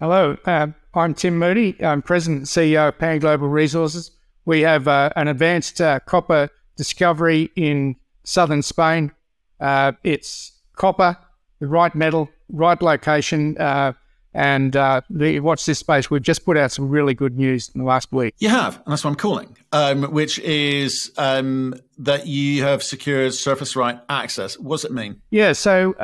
Hello, 0.00 0.36
uh, 0.44 0.66
I'm 0.92 1.14
Tim 1.14 1.38
Moody. 1.38 1.76
I'm 1.80 2.02
President 2.02 2.38
and 2.38 2.46
CEO 2.48 2.88
of 2.88 2.98
Pan 2.98 3.20
Global 3.20 3.48
Resources. 3.48 4.10
We 4.44 4.62
have 4.62 4.88
uh, 4.88 5.10
an 5.14 5.28
advanced 5.28 5.80
uh, 5.80 6.00
copper 6.00 6.50
discovery 6.76 7.52
in 7.54 7.94
southern 8.24 8.62
Spain. 8.62 9.12
Uh, 9.60 9.92
it's 10.02 10.60
copper, 10.74 11.16
the 11.60 11.68
right 11.68 11.94
metal, 11.94 12.28
right 12.50 12.82
location, 12.82 13.56
uh, 13.58 13.92
and 14.34 14.74
uh, 14.74 15.02
the, 15.10 15.38
watch 15.38 15.64
this 15.64 15.78
space. 15.78 16.10
We've 16.10 16.20
just 16.20 16.44
put 16.44 16.56
out 16.56 16.72
some 16.72 16.88
really 16.88 17.14
good 17.14 17.38
news 17.38 17.70
in 17.72 17.78
the 17.78 17.86
last 17.86 18.10
week. 18.10 18.34
You 18.40 18.48
have, 18.48 18.78
and 18.78 18.86
that's 18.88 19.04
what 19.04 19.10
I'm 19.10 19.16
calling, 19.16 19.56
um, 19.70 20.02
which 20.12 20.40
is 20.40 21.12
um, 21.18 21.72
that 21.98 22.26
you 22.26 22.64
have 22.64 22.82
secured 22.82 23.32
surface 23.32 23.76
right 23.76 24.00
access. 24.08 24.58
What 24.58 24.78
does 24.78 24.86
it 24.86 24.92
mean? 24.92 25.22
Yeah, 25.30 25.52
so 25.52 25.94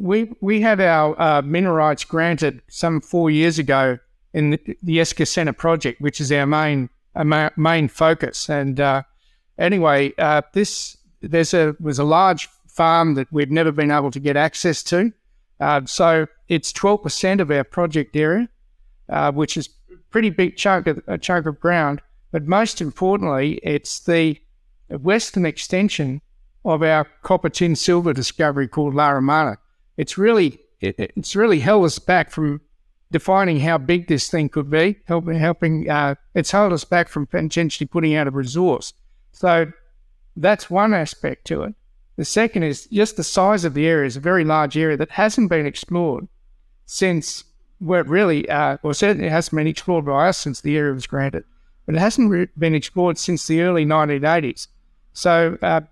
we 0.00 0.32
we 0.40 0.62
had 0.62 0.80
our 0.80 1.20
uh, 1.20 1.42
mineral 1.42 1.76
rights 1.76 2.04
granted 2.04 2.62
some 2.68 3.00
four 3.00 3.30
years 3.30 3.58
ago 3.58 3.98
in 4.32 4.50
the, 4.50 4.76
the 4.82 4.98
Escacena 4.98 5.56
project, 5.56 6.00
which 6.00 6.20
is 6.20 6.32
our 6.32 6.46
main 6.46 6.88
uh, 7.14 7.50
main 7.56 7.86
focus. 7.86 8.48
And 8.48 8.80
uh, 8.80 9.02
anyway, 9.58 10.12
uh, 10.18 10.42
this 10.54 10.96
there's 11.20 11.52
a 11.52 11.76
was 11.80 11.98
a 11.98 12.04
large 12.04 12.48
farm 12.66 13.14
that 13.14 13.30
we've 13.30 13.50
never 13.50 13.72
been 13.72 13.90
able 13.90 14.10
to 14.10 14.20
get 14.20 14.36
access 14.36 14.82
to. 14.84 15.12
Uh, 15.60 15.84
so 15.84 16.26
it's 16.48 16.72
12% 16.72 17.40
of 17.40 17.50
our 17.50 17.64
project 17.64 18.16
area, 18.16 18.48
uh, 19.10 19.30
which 19.30 19.58
is 19.58 19.68
pretty 20.08 20.30
big 20.30 20.56
chunk 20.56 20.86
of 20.86 21.02
a 21.06 21.18
chunk 21.18 21.44
of 21.44 21.60
ground. 21.60 22.00
But 22.32 22.46
most 22.46 22.80
importantly, 22.80 23.60
it's 23.62 24.00
the 24.00 24.40
western 24.88 25.44
extension 25.44 26.22
of 26.64 26.82
our 26.82 27.06
copper 27.22 27.50
tin 27.50 27.76
silver 27.76 28.14
discovery 28.14 28.66
called 28.66 28.94
La 28.94 29.10
Romana 29.10 29.58
it's 30.00 30.16
really 30.16 30.58
it, 30.80 30.94
it's 30.98 31.36
really 31.36 31.60
held 31.60 31.84
us 31.84 31.98
back 31.98 32.30
from 32.30 32.62
defining 33.10 33.60
how 33.60 33.76
big 33.76 34.08
this 34.08 34.30
thing 34.30 34.48
could 34.48 34.70
be, 34.70 34.96
helping 35.04 35.38
helping 35.38 35.90
uh, 35.90 36.14
it's 36.34 36.50
held 36.50 36.72
us 36.72 36.84
back 36.84 37.08
from 37.08 37.26
potentially 37.26 37.86
putting 37.86 38.14
out 38.14 38.26
a 38.26 38.30
resource. 38.30 38.94
So 39.32 39.70
that's 40.36 40.70
one 40.70 40.94
aspect 40.94 41.46
to 41.48 41.64
it. 41.64 41.74
The 42.16 42.24
second 42.24 42.62
is 42.62 42.86
just 42.86 43.18
the 43.18 43.24
size 43.24 43.64
of 43.64 43.74
the 43.74 43.86
area 43.86 44.06
is 44.06 44.16
a 44.16 44.20
very 44.20 44.42
large 44.42 44.76
area 44.76 44.96
that 44.96 45.10
hasn't 45.10 45.50
been 45.50 45.66
explored 45.66 46.28
since 46.86 47.44
well, 47.78 48.04
really, 48.04 48.48
uh, 48.48 48.78
well, 48.82 48.94
certainly 48.94 49.26
it 49.26 49.32
hasn't 49.32 49.56
been 49.56 49.66
explored 49.66 50.06
by 50.06 50.28
us 50.28 50.38
since 50.38 50.62
the 50.62 50.76
area 50.78 50.94
was 50.94 51.06
granted, 51.06 51.44
but 51.84 51.94
it 51.94 51.98
hasn't 51.98 52.30
re- 52.30 52.48
been 52.58 52.74
explored 52.74 53.18
since 53.18 53.46
the 53.46 53.60
early 53.60 53.84
1980s. 53.84 54.68
So 55.12 55.58
uh, 55.60 55.82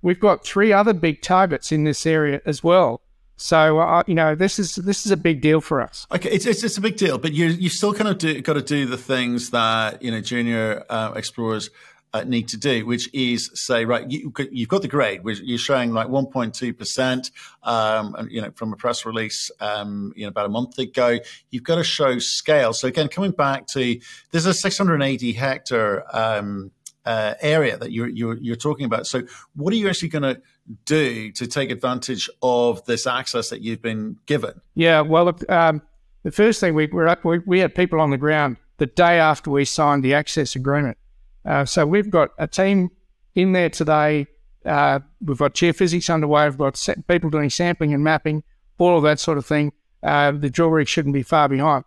we've 0.00 0.20
got 0.20 0.44
three 0.44 0.72
other 0.72 0.94
big 0.94 1.20
targets 1.20 1.72
in 1.72 1.84
this 1.84 2.06
area 2.06 2.40
as 2.46 2.64
well 2.64 3.02
so 3.40 3.78
uh, 3.78 4.02
you 4.06 4.14
know, 4.14 4.34
this 4.34 4.58
is 4.58 4.74
this 4.74 5.06
is 5.06 5.12
a 5.12 5.16
big 5.16 5.40
deal 5.40 5.62
for 5.62 5.80
us. 5.80 6.06
Okay, 6.12 6.28
it's 6.30 6.44
it's, 6.44 6.62
it's 6.62 6.76
a 6.76 6.80
big 6.80 6.96
deal, 6.96 7.16
but 7.16 7.32
you 7.32 7.46
you 7.46 7.70
still 7.70 7.94
kind 7.94 8.08
of 8.08 8.18
do, 8.18 8.38
got 8.42 8.52
to 8.52 8.62
do 8.62 8.84
the 8.84 8.98
things 8.98 9.48
that 9.50 10.02
you 10.02 10.10
know 10.10 10.20
junior 10.20 10.84
uh, 10.90 11.12
explorers 11.16 11.70
uh, 12.12 12.22
need 12.24 12.48
to 12.48 12.58
do, 12.58 12.84
which 12.84 13.08
is 13.14 13.50
say, 13.54 13.86
right, 13.86 14.10
you, 14.10 14.30
have 14.36 14.68
got 14.68 14.82
the 14.82 14.88
grade, 14.88 15.24
which 15.24 15.40
you're 15.40 15.56
showing 15.56 15.92
like 15.92 16.08
1.2 16.08 16.76
percent, 16.76 17.30
um, 17.62 18.14
you 18.30 18.42
know, 18.42 18.50
from 18.56 18.74
a 18.74 18.76
press 18.76 19.06
release, 19.06 19.50
um, 19.60 20.12
you 20.16 20.24
know, 20.24 20.28
about 20.28 20.44
a 20.44 20.50
month 20.50 20.78
ago. 20.78 21.18
You've 21.50 21.64
got 21.64 21.76
to 21.76 21.84
show 21.84 22.18
scale. 22.18 22.74
So 22.74 22.88
again, 22.88 23.08
coming 23.08 23.30
back 23.30 23.66
to 23.68 23.98
there's 24.32 24.44
a 24.44 24.52
680 24.52 25.32
hectare. 25.32 26.04
Um, 26.14 26.72
uh, 27.04 27.34
area 27.40 27.76
that 27.78 27.92
you're, 27.92 28.08
you're, 28.08 28.36
you're 28.38 28.56
talking 28.56 28.86
about. 28.86 29.06
So, 29.06 29.22
what 29.54 29.72
are 29.72 29.76
you 29.76 29.88
actually 29.88 30.08
going 30.08 30.34
to 30.34 30.40
do 30.84 31.32
to 31.32 31.46
take 31.46 31.70
advantage 31.70 32.28
of 32.42 32.84
this 32.84 33.06
access 33.06 33.48
that 33.50 33.62
you've 33.62 33.82
been 33.82 34.16
given? 34.26 34.60
Yeah, 34.74 35.00
well, 35.00 35.36
um, 35.48 35.82
the 36.22 36.30
first 36.30 36.60
thing 36.60 36.74
we 36.74 36.86
were 36.86 37.08
up, 37.08 37.24
we, 37.24 37.38
we 37.40 37.60
had 37.60 37.74
people 37.74 38.00
on 38.00 38.10
the 38.10 38.18
ground 38.18 38.56
the 38.76 38.86
day 38.86 39.18
after 39.18 39.50
we 39.50 39.64
signed 39.64 40.02
the 40.02 40.14
access 40.14 40.54
agreement. 40.54 40.96
Uh, 41.44 41.64
so 41.64 41.86
we've 41.86 42.10
got 42.10 42.30
a 42.38 42.46
team 42.46 42.90
in 43.34 43.52
there 43.52 43.70
today. 43.70 44.26
Uh, 44.64 45.00
we've 45.22 45.38
got 45.38 45.54
geophysics 45.54 46.12
underway. 46.12 46.48
We've 46.48 46.58
got 46.58 46.88
people 47.08 47.30
doing 47.30 47.50
sampling 47.50 47.94
and 47.94 48.04
mapping, 48.04 48.42
all 48.78 48.96
of 48.96 49.02
that 49.04 49.18
sort 49.18 49.38
of 49.38 49.46
thing. 49.46 49.72
Uh, 50.02 50.32
the 50.32 50.50
drill 50.50 50.68
rig 50.68 50.88
shouldn't 50.88 51.14
be 51.14 51.22
far 51.22 51.48
behind. 51.48 51.84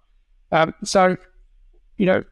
Um, 0.51 0.73
so, 0.83 1.17
you 1.97 2.05
know, 2.05 2.23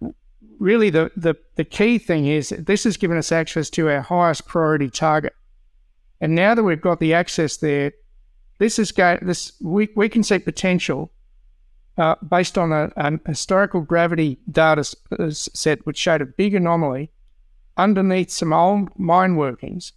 really 0.61 0.91
the, 0.91 1.11
the, 1.17 1.35
the 1.55 1.65
key 1.65 1.97
thing 1.97 2.27
is 2.27 2.49
this 2.49 2.83
has 2.83 2.95
given 2.95 3.17
us 3.17 3.31
access 3.31 3.69
to 3.71 3.89
our 3.89 4.01
highest 4.01 4.47
priority 4.47 4.89
target. 4.89 5.33
And 6.21 6.35
now 6.35 6.53
that 6.53 6.63
we've 6.63 6.79
got 6.79 6.99
the 6.99 7.15
access 7.15 7.57
there, 7.57 7.93
this 8.59 8.77
is 8.77 8.91
going, 8.91 9.19
this 9.23 9.53
we, 9.59 9.89
we 9.95 10.07
can 10.07 10.21
see 10.21 10.37
potential 10.37 11.11
uh, 11.97 12.15
based 12.29 12.59
on 12.59 12.71
a, 12.71 12.91
an 12.95 13.19
historical 13.25 13.81
gravity 13.81 14.37
data 14.49 14.83
set 15.29 15.85
which 15.85 15.97
showed 15.97 16.21
a 16.21 16.25
big 16.25 16.53
anomaly 16.53 17.11
underneath 17.75 18.29
some 18.29 18.53
old 18.53 18.89
mine 18.99 19.35
workings 19.35 19.93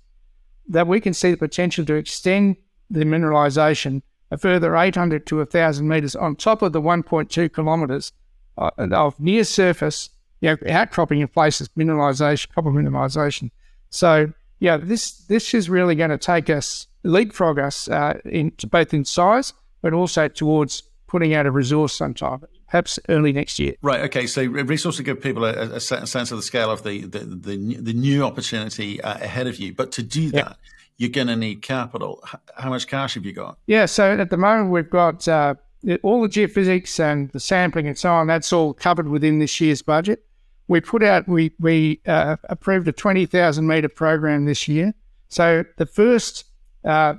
that 0.66 0.86
we 0.86 0.98
can 0.98 1.12
see 1.12 1.30
the 1.30 1.36
potential 1.36 1.84
to 1.84 1.94
extend 1.94 2.56
the 2.88 3.04
mineralization 3.04 4.00
a 4.30 4.38
further 4.38 4.74
800 4.74 5.26
to 5.26 5.36
1,000 5.36 5.86
meters 5.86 6.16
on 6.16 6.36
top 6.36 6.62
of 6.62 6.72
the 6.72 6.80
1.2 6.80 7.52
kilometers 7.52 8.12
uh, 8.56 8.70
of 8.78 9.20
near 9.20 9.44
surface 9.44 10.08
you 10.44 10.50
know, 10.50 10.72
outcropping 10.72 11.20
in 11.20 11.28
places, 11.28 11.68
mineralization, 11.70 12.52
copper 12.54 12.70
mineralization. 12.70 13.50
So 13.88 14.32
yeah, 14.60 14.76
this 14.76 15.12
this 15.26 15.54
is 15.54 15.70
really 15.70 15.94
going 15.94 16.10
to 16.10 16.18
take 16.18 16.50
us 16.50 16.86
leapfrog 17.02 17.58
us 17.58 17.88
uh, 17.88 18.18
in 18.24 18.52
both 18.68 18.92
in 18.92 19.04
size, 19.04 19.54
but 19.80 19.94
also 19.94 20.28
towards 20.28 20.82
putting 21.06 21.34
out 21.34 21.46
a 21.46 21.50
resource 21.50 21.94
sometime, 21.94 22.42
perhaps 22.68 22.98
early 23.08 23.32
next 23.32 23.58
year. 23.58 23.74
Right. 23.80 24.00
Okay. 24.00 24.26
So 24.26 24.44
resource 24.44 24.96
to 24.98 25.02
give 25.02 25.20
people 25.20 25.44
a, 25.46 25.76
a, 25.76 25.80
sense 25.80 26.30
of 26.30 26.36
the 26.36 26.42
scale 26.42 26.70
of 26.70 26.82
the 26.82 27.02
the 27.06 27.20
the, 27.20 27.56
the 27.56 27.92
new 27.94 28.22
opportunity 28.22 29.00
uh, 29.00 29.14
ahead 29.14 29.46
of 29.46 29.56
you. 29.56 29.72
But 29.72 29.92
to 29.92 30.02
do 30.02 30.30
that. 30.32 30.58
You're 30.96 31.10
going 31.10 31.26
to 31.26 31.34
need 31.34 31.60
capital. 31.60 32.22
How 32.54 32.70
much 32.70 32.86
cash 32.86 33.14
have 33.14 33.26
you 33.26 33.32
got? 33.32 33.58
Yeah, 33.66 33.86
so 33.86 34.16
at 34.16 34.30
the 34.30 34.36
moment 34.36 34.70
we've 34.70 34.88
got 34.88 35.26
uh, 35.26 35.56
all 36.04 36.22
the 36.22 36.28
geophysics 36.28 37.00
and 37.00 37.30
the 37.30 37.40
sampling 37.40 37.88
and 37.88 37.98
so 37.98 38.12
on. 38.12 38.28
That's 38.28 38.52
all 38.52 38.74
covered 38.74 39.08
within 39.08 39.40
this 39.40 39.60
year's 39.60 39.82
budget 39.82 40.24
we 40.68 40.80
put 40.80 41.02
out, 41.02 41.28
we, 41.28 41.52
we 41.60 42.00
uh, 42.06 42.36
approved 42.44 42.88
a 42.88 42.92
20,000 42.92 43.66
metre 43.66 43.88
program 43.88 44.44
this 44.46 44.66
year. 44.66 44.94
So 45.28 45.64
the 45.76 45.86
first 45.86 46.44
uh, 46.84 47.14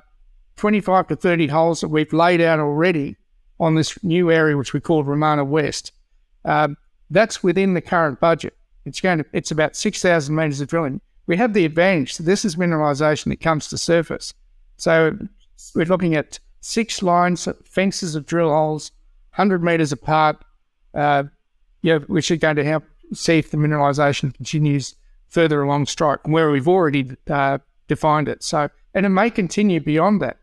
25 0.56 1.08
to 1.08 1.16
30 1.16 1.48
holes 1.48 1.82
that 1.82 1.90
we've 1.90 2.12
laid 2.14 2.42
out 2.42 2.60
already 2.60 3.18
on 3.60 3.76
this 3.76 4.02
new 4.04 4.32
area, 4.32 4.58
which 4.58 4.74
we 4.74 4.80
call 4.80 5.04
Romana 5.04 5.46
West, 5.46 5.92
um, 6.44 6.78
that's 7.10 7.44
within 7.44 7.74
the 7.74 7.82
current 7.82 8.20
budget. 8.20 8.56
It's 8.86 9.02
going 9.02 9.20
to, 9.20 9.26
it's 9.34 9.52
about 9.52 9.76
6,000 9.76 10.36
metres 10.36 10.62
of 10.62 10.68
drilling. 10.68 11.02
We 11.28 11.38
have 11.38 11.54
the 11.54 11.66
advantage 11.66 12.18
that 12.18 12.24
this 12.24 12.46
is 12.46 12.56
mineralisation 12.56 13.26
that 13.26 13.42
comes 13.42 13.68
to 13.70 13.78
surface. 13.78 14.34
So 14.78 15.18
we're 15.74 15.86
looking 15.86 16.16
at 16.16 16.40
six 16.62 17.02
lines, 17.02 17.48
fences 17.64 18.16
of 18.16 18.26
drill 18.26 18.50
holes, 18.50 18.92
100 19.36 19.64
metres 19.64 19.92
apart, 19.92 20.44
uh, 20.94 21.24
yeah, 21.82 22.00
which 22.00 22.32
are 22.32 22.38
going 22.38 22.56
to 22.56 22.64
help 22.64 22.84
see 23.14 23.38
if 23.38 23.52
the 23.52 23.58
mineralisation 23.58 24.34
continues 24.34 24.96
further 25.28 25.62
along 25.62 25.86
strike 25.86 26.26
where 26.28 26.50
we've 26.50 26.68
already 26.68 27.12
uh, 27.30 27.58
defined 27.88 28.28
it. 28.28 28.44
So, 28.44 28.70
and 28.94 29.06
it 29.06 29.10
may 29.10 29.30
continue 29.30 29.80
beyond 29.80 30.22
that. 30.22 30.38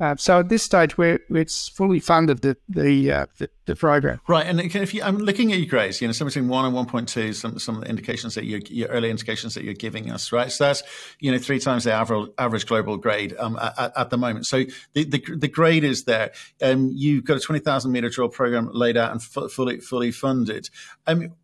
Uh, 0.00 0.16
so 0.16 0.40
at 0.40 0.48
this 0.48 0.62
stage, 0.62 0.98
where 0.98 1.20
it's 1.30 1.68
fully 1.68 2.00
funded 2.00 2.42
the 2.42 2.56
the, 2.68 3.12
uh, 3.12 3.26
the, 3.38 3.48
the 3.66 3.76
program. 3.76 4.20
Right, 4.26 4.44
and 4.44 4.60
if 4.60 4.92
you, 4.92 5.00
I'm 5.04 5.18
looking 5.18 5.52
at 5.52 5.58
your 5.58 5.68
grades, 5.68 6.00
you 6.00 6.08
know, 6.08 6.12
somewhere 6.12 6.30
between 6.30 6.48
one 6.48 6.64
and 6.64 6.74
one 6.74 6.86
point 6.86 7.08
two, 7.08 7.32
some 7.32 7.60
some 7.60 7.76
of 7.76 7.82
the 7.82 7.88
indications 7.88 8.34
that 8.34 8.44
you 8.44 8.60
your 8.68 8.88
early 8.88 9.08
indications 9.08 9.54
that 9.54 9.62
you're 9.62 9.72
giving 9.74 10.10
us, 10.10 10.32
right? 10.32 10.50
So 10.50 10.64
that's 10.64 10.82
you 11.20 11.30
know 11.30 11.38
three 11.38 11.60
times 11.60 11.84
the 11.84 11.92
average 11.92 12.28
average 12.38 12.66
global 12.66 12.96
grade 12.96 13.36
um, 13.38 13.56
at, 13.62 13.92
at, 13.96 14.10
the 14.10 14.18
moment. 14.18 14.46
So 14.46 14.64
the, 14.94 15.04
the, 15.04 15.24
the 15.36 15.48
grade 15.48 15.84
is 15.84 16.04
there. 16.04 16.32
Um, 16.60 16.90
you've 16.92 17.24
got 17.24 17.36
a 17.36 17.40
twenty 17.40 17.60
thousand 17.60 17.92
meter 17.92 18.08
drill 18.08 18.28
program 18.28 18.70
laid 18.72 18.96
out 18.96 19.12
and 19.12 19.20
f- 19.20 19.52
fully 19.52 19.78
fully 19.78 20.10
funded. 20.10 20.70
Um, 21.06 21.34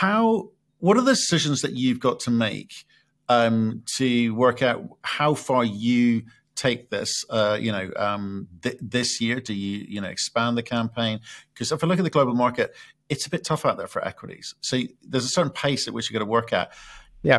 how 0.00 0.50
what 0.78 0.96
are 0.96 1.02
the 1.02 1.12
decisions 1.12 1.62
that 1.62 1.76
you've 1.76 2.00
got 2.00 2.18
to 2.20 2.30
make 2.30 2.84
um, 3.28 3.82
to 3.96 4.34
work 4.34 4.60
out 4.60 4.82
how 5.02 5.34
far 5.34 5.64
you 5.64 6.22
take 6.56 6.90
this 6.90 7.24
uh, 7.30 7.56
you 7.60 7.70
know 7.70 7.90
um, 7.96 8.48
th- 8.62 8.78
this 8.80 9.20
year? 9.20 9.40
Do 9.40 9.54
you 9.54 9.86
you 9.88 10.00
know 10.00 10.08
expand 10.08 10.58
the 10.58 10.62
campaign? 10.62 11.20
Because 11.52 11.70
if 11.70 11.82
i 11.82 11.86
look 11.86 11.98
at 11.98 12.02
the 12.02 12.10
global 12.10 12.34
market 12.34 12.74
it's 13.08 13.26
a 13.26 13.30
bit 13.30 13.44
tough 13.44 13.66
out 13.66 13.76
there 13.76 13.86
for 13.86 14.02
equities. 14.04 14.54
So 14.62 14.80
there's 15.06 15.26
a 15.26 15.28
certain 15.28 15.52
pace 15.52 15.86
at 15.86 15.92
which 15.92 16.08
you 16.08 16.14
got 16.14 16.24
to 16.24 16.30
work 16.30 16.54
at. 16.54 16.72
Yeah. 17.22 17.38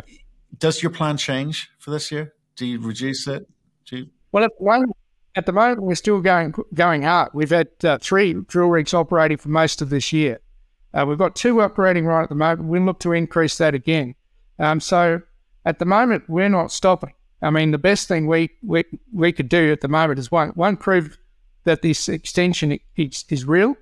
Does 0.56 0.80
your 0.80 0.92
plan 0.92 1.16
change 1.16 1.68
for 1.80 1.90
this 1.90 2.12
year? 2.12 2.34
Do 2.54 2.64
you 2.64 2.80
reduce 2.80 3.26
it? 3.26 3.48
Do 3.84 3.96
you- 3.96 4.06
well 4.30 4.44
at, 4.44 4.52
one, 4.58 4.84
at 5.34 5.44
the 5.44 5.52
moment 5.52 5.82
we're 5.82 5.96
still 5.96 6.20
going 6.20 6.54
going 6.72 7.02
hard 7.02 7.30
we've 7.34 7.50
had 7.50 7.68
uh, 7.84 7.98
three 7.98 8.32
drill 8.32 8.68
rigs 8.68 8.94
operating 8.94 9.36
for 9.36 9.50
most 9.50 9.82
of 9.82 9.90
this 9.90 10.12
year 10.12 10.40
uh, 10.96 11.04
we've 11.06 11.18
got 11.18 11.36
two 11.36 11.60
operating 11.60 12.06
right 12.06 12.22
at 12.22 12.28
the 12.30 12.34
moment. 12.34 12.68
We 12.68 12.80
look 12.80 12.98
to 13.00 13.12
increase 13.12 13.58
that 13.58 13.74
again. 13.74 14.14
Um, 14.58 14.80
so 14.80 15.20
at 15.64 15.78
the 15.78 15.84
moment, 15.84 16.24
we're 16.28 16.48
not 16.48 16.72
stopping. 16.72 17.12
I 17.42 17.50
mean, 17.50 17.70
the 17.70 17.78
best 17.78 18.08
thing 18.08 18.26
we, 18.26 18.50
we, 18.62 18.84
we 19.12 19.30
could 19.32 19.48
do 19.48 19.70
at 19.72 19.82
the 19.82 19.88
moment 19.88 20.18
is 20.18 20.30
one, 20.30 20.50
one 20.50 20.76
prove 20.76 21.18
that 21.64 21.82
this 21.82 22.08
extension 22.08 22.78
is, 22.96 23.24
is 23.28 23.44
real, 23.44 23.76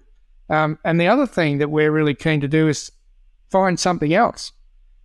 Um, 0.49 0.79
and 0.85 1.01
the 1.01 1.07
other 1.07 1.27
thing 1.27 1.59
that 1.59 1.71
we're 1.71 1.91
really 1.91 2.15
keen 2.15 2.41
to 2.41 2.49
do 2.49 2.69
is 2.69 2.93
find 3.51 3.79
something 3.79 4.13
else. 4.13 4.53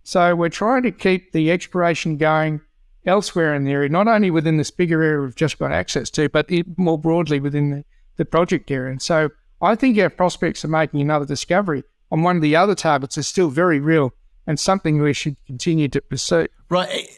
So 0.02 0.34
we're 0.34 0.48
trying 0.48 0.82
to 0.82 0.90
keep 0.90 1.32
the 1.32 1.50
exploration 1.50 2.16
going 2.16 2.60
elsewhere 3.06 3.54
in 3.54 3.64
the 3.64 3.72
area, 3.72 3.88
not 3.88 4.08
only 4.08 4.30
within 4.30 4.56
this 4.56 4.70
bigger 4.70 5.02
area 5.02 5.22
we've 5.22 5.36
just 5.36 5.58
got 5.58 5.72
access 5.72 6.10
to, 6.10 6.28
but 6.28 6.50
more 6.76 6.98
broadly 6.98 7.40
within 7.40 7.70
the, 7.70 7.84
the 8.16 8.24
project 8.24 8.70
area. 8.70 8.90
And 8.90 9.00
so 9.00 9.30
I 9.62 9.74
think 9.74 9.98
our 9.98 10.10
prospects 10.10 10.64
of 10.64 10.70
making 10.70 11.00
another 11.00 11.26
discovery 11.26 11.84
on 12.10 12.22
one 12.22 12.36
of 12.36 12.42
the 12.42 12.56
other 12.56 12.74
targets 12.74 13.16
is 13.18 13.26
still 13.26 13.48
very 13.48 13.80
real 13.80 14.12
and 14.46 14.58
something 14.58 15.00
we 15.00 15.12
should 15.12 15.36
continue 15.46 15.88
to 15.88 16.00
pursue. 16.00 16.46
Right. 16.68 17.08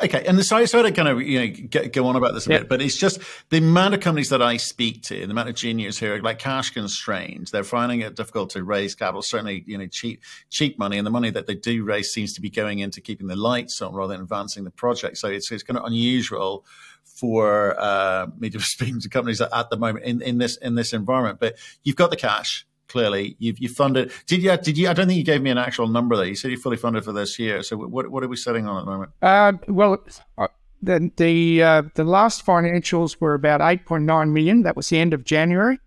Okay, 0.00 0.24
and 0.26 0.44
sorry, 0.44 0.68
sorry 0.68 0.84
to 0.84 0.92
kind 0.92 1.08
of 1.08 1.20
you 1.20 1.40
know 1.40 1.88
go 1.88 2.06
on 2.06 2.14
about 2.14 2.32
this 2.32 2.46
a 2.46 2.50
bit, 2.50 2.68
but 2.68 2.80
it's 2.80 2.96
just 2.96 3.20
the 3.50 3.58
amount 3.58 3.94
of 3.94 4.00
companies 4.00 4.28
that 4.28 4.40
I 4.40 4.56
speak 4.56 5.02
to, 5.04 5.26
the 5.26 5.32
amount 5.32 5.48
of 5.48 5.56
juniors 5.56 5.98
who 5.98 6.12
are 6.12 6.22
like 6.22 6.38
cash 6.38 6.70
constrained, 6.70 7.48
they're 7.48 7.64
finding 7.64 8.00
it 8.00 8.14
difficult 8.14 8.50
to 8.50 8.62
raise 8.62 8.94
capital. 8.94 9.22
Certainly, 9.22 9.64
you 9.66 9.76
know, 9.76 9.88
cheap 9.88 10.22
cheap 10.50 10.78
money, 10.78 10.98
and 10.98 11.06
the 11.06 11.10
money 11.10 11.30
that 11.30 11.48
they 11.48 11.56
do 11.56 11.82
raise 11.82 12.10
seems 12.10 12.32
to 12.34 12.40
be 12.40 12.48
going 12.48 12.78
into 12.78 13.00
keeping 13.00 13.26
the 13.26 13.34
lights 13.34 13.82
on 13.82 13.92
rather 13.92 14.12
than 14.12 14.22
advancing 14.22 14.62
the 14.62 14.70
project. 14.70 15.16
So 15.18 15.28
it's 15.28 15.50
it's 15.50 15.64
kind 15.64 15.76
of 15.76 15.84
unusual 15.84 16.64
for 17.02 17.74
uh, 17.80 18.28
me 18.38 18.50
to 18.50 18.60
speak 18.60 19.00
to 19.00 19.08
companies 19.08 19.40
at, 19.40 19.52
at 19.52 19.68
the 19.70 19.76
moment 19.76 20.04
in, 20.04 20.22
in 20.22 20.38
this 20.38 20.56
in 20.58 20.76
this 20.76 20.92
environment. 20.92 21.40
But 21.40 21.56
you've 21.82 21.96
got 21.96 22.10
the 22.10 22.16
cash, 22.16 22.67
clearly 22.88 23.36
you've 23.38 23.58
you 23.58 23.68
funded. 23.68 24.10
Did 24.26 24.42
you? 24.42 24.56
Did 24.56 24.76
you? 24.76 24.88
I 24.88 24.92
don't 24.92 25.06
think 25.06 25.18
you 25.18 25.24
gave 25.24 25.42
me 25.42 25.50
an 25.50 25.58
actual 25.58 25.86
number 25.86 26.16
there. 26.16 26.26
You 26.26 26.34
said 26.34 26.50
you're 26.50 26.60
fully 26.60 26.76
funded 26.76 27.04
for 27.04 27.12
this 27.12 27.38
year. 27.38 27.62
So 27.62 27.76
what 27.76 28.10
what 28.10 28.22
are 28.24 28.28
we 28.28 28.36
sitting 28.36 28.66
on 28.66 28.78
at 28.78 28.84
the 28.84 28.90
moment? 28.90 29.12
Uh, 29.22 29.52
well, 29.68 30.04
uh, 30.36 30.48
the 30.82 31.10
the 31.16 31.62
uh, 31.62 31.82
the 31.94 32.04
last 32.04 32.44
financials 32.44 33.20
were 33.20 33.34
about 33.34 33.60
8.9 33.60 34.32
million. 34.32 34.62
That 34.62 34.76
was 34.76 34.88
the 34.88 34.98
end 34.98 35.14
of 35.14 35.24
January. 35.24 35.78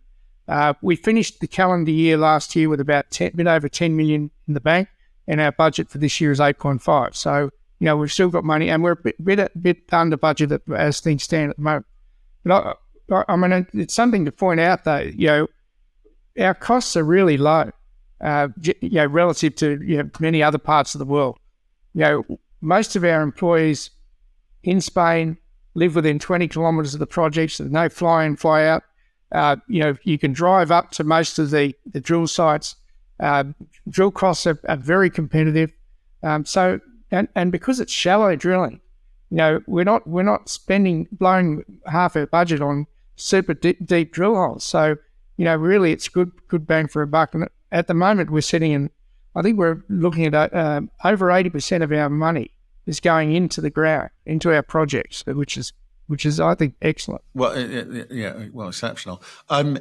Uh, 0.47 0.73
we 0.81 0.95
finished 0.95 1.39
the 1.39 1.47
calendar 1.47 1.91
year 1.91 2.17
last 2.17 2.55
year 2.55 2.67
with 2.67 2.81
about 2.81 3.09
10, 3.11 3.33
bit 3.35 3.47
over 3.47 3.69
10 3.69 3.95
million 3.95 4.31
in 4.47 4.53
the 4.53 4.59
bank, 4.59 4.89
and 5.27 5.39
our 5.39 5.51
budget 5.51 5.89
for 5.89 5.97
this 5.97 6.19
year 6.19 6.31
is 6.31 6.39
8.5. 6.39 7.15
So 7.15 7.51
you 7.79 7.85
know 7.85 7.97
we've 7.97 8.11
still 8.11 8.29
got 8.29 8.43
money, 8.43 8.69
and 8.69 8.83
we're 8.83 8.91
a 8.91 8.95
bit 8.95 9.23
bit, 9.23 9.61
bit 9.61 9.77
under 9.91 10.17
budget 10.17 10.61
as 10.75 10.99
things 10.99 11.23
stand 11.23 11.51
at 11.51 11.57
the 11.57 11.63
moment. 11.63 11.85
But 12.43 12.77
I, 13.11 13.23
I 13.27 13.35
mean, 13.35 13.67
it's 13.73 13.93
something 13.93 14.25
to 14.25 14.31
point 14.31 14.59
out 14.59 14.83
though. 14.83 14.99
You 14.99 15.27
know 15.27 15.47
our 16.41 16.53
costs 16.53 16.95
are 16.97 17.03
really 17.03 17.37
low, 17.37 17.71
uh, 18.21 18.49
you 18.61 18.89
know, 18.89 19.05
relative 19.05 19.55
to 19.55 19.81
you 19.83 19.97
know, 19.97 20.09
many 20.19 20.43
other 20.43 20.57
parts 20.57 20.95
of 20.95 20.99
the 20.99 21.05
world. 21.05 21.37
You 21.93 22.01
know, 22.01 22.39
most 22.61 22.95
of 22.95 23.03
our 23.03 23.21
employees 23.21 23.89
in 24.63 24.81
Spain 24.81 25.37
live 25.73 25.95
within 25.95 26.19
20 26.19 26.47
kilometres 26.47 26.93
of 26.93 26.99
the 26.99 27.07
projects. 27.07 27.57
There's 27.57 27.71
no 27.71 27.89
fly 27.89 28.25
in, 28.25 28.35
fly 28.35 28.65
out. 28.65 28.83
Uh, 29.31 29.55
you 29.67 29.81
know, 29.81 29.95
you 30.03 30.17
can 30.17 30.33
drive 30.33 30.71
up 30.71 30.91
to 30.91 31.03
most 31.03 31.39
of 31.39 31.51
the, 31.51 31.73
the 31.91 32.01
drill 32.01 32.27
sites. 32.27 32.75
Uh, 33.19 33.45
drill 33.89 34.11
costs 34.11 34.45
are, 34.45 34.59
are 34.67 34.77
very 34.77 35.09
competitive. 35.09 35.71
Um, 36.23 36.45
so, 36.45 36.79
and, 37.11 37.27
and 37.35 37.51
because 37.51 37.79
it's 37.79 37.93
shallow 37.93 38.35
drilling, 38.35 38.81
you 39.29 39.37
know, 39.37 39.61
we're 39.65 39.85
not 39.85 40.05
we're 40.05 40.23
not 40.23 40.49
spending 40.49 41.07
blowing 41.11 41.63
half 41.85 42.17
our 42.17 42.25
budget 42.25 42.61
on 42.61 42.85
super 43.15 43.53
deep, 43.53 43.85
deep 43.85 44.11
drill 44.11 44.35
holes. 44.35 44.65
So 44.65 44.97
you 45.37 45.45
know, 45.45 45.55
really 45.55 45.91
it's 45.91 46.07
good 46.07 46.31
good 46.47 46.67
bang 46.67 46.87
for 46.87 47.01
a 47.01 47.07
buck. 47.07 47.33
And 47.33 47.47
at 47.71 47.87
the 47.87 47.93
moment, 47.93 48.29
we're 48.29 48.41
sitting 48.41 48.71
in, 48.71 48.89
I 49.35 49.41
think 49.41 49.57
we're 49.57 49.83
looking 49.89 50.25
at 50.25 50.53
uh, 50.53 50.81
over 51.03 51.27
80% 51.27 51.83
of 51.83 51.91
our 51.91 52.09
money 52.09 52.51
is 52.85 52.99
going 52.99 53.33
into 53.33 53.61
the 53.61 53.69
ground, 53.69 54.09
into 54.25 54.53
our 54.53 54.63
projects, 54.63 55.23
which 55.25 55.57
is 55.57 55.73
which 56.11 56.25
is 56.25 56.41
I 56.41 56.55
think 56.55 56.75
excellent. 56.81 57.21
Well, 57.33 57.57
yeah, 58.11 58.47
well, 58.51 58.67
exceptional. 58.67 59.23
Um, 59.49 59.79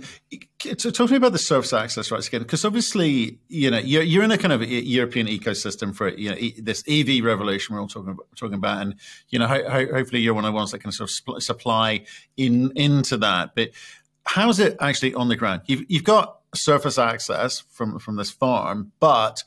so 0.79 0.91
talk 0.91 1.08
to 1.08 1.12
me 1.12 1.17
about 1.17 1.32
the 1.32 1.38
surface 1.38 1.73
access 1.73 2.12
rights 2.12 2.29
again, 2.29 2.43
because 2.43 2.64
obviously, 2.64 3.41
you 3.49 3.69
know, 3.69 3.79
you're, 3.79 4.05
you're 4.05 4.23
in 4.23 4.31
a 4.31 4.38
kind 4.38 4.52
of 4.52 4.62
European 4.62 5.26
ecosystem 5.26 5.93
for 5.93 6.11
you 6.11 6.31
know 6.31 6.37
this 6.58 6.85
EV 6.87 7.25
revolution 7.25 7.75
we're 7.75 7.81
all 7.81 7.88
talking 7.88 8.11
about, 8.12 8.26
talking 8.37 8.55
about, 8.55 8.81
and 8.81 8.94
you 9.31 9.41
know, 9.41 9.49
ho- 9.49 9.69
ho- 9.69 9.93
hopefully 9.93 10.20
you're 10.20 10.35
one 10.35 10.44
of 10.44 10.52
the 10.52 10.56
ones 10.56 10.70
that 10.70 10.79
can 10.79 10.93
sort 10.93 11.11
of 11.11 11.43
supply 11.43 12.05
in 12.37 12.70
into 12.76 13.17
that. 13.17 13.56
But 13.56 13.70
how's 14.25 14.58
it 14.61 14.76
actually 14.81 15.14
on 15.14 15.28
the 15.28 15.37
ground? 15.37 15.62
You've, 15.67 15.84
you've 15.88 16.05
got 16.05 16.38
surface 16.55 16.99
access 16.99 17.61
from, 17.70 17.99
from 17.99 18.17
this 18.17 18.31
farm, 18.31 18.93
but 19.00 19.43